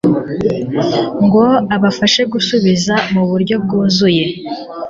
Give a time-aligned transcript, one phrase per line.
[1.25, 1.45] ngo
[1.75, 4.23] abashe gusubizwa mu buryo bwuzuye